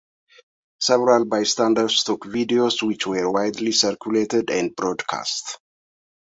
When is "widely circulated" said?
3.31-4.49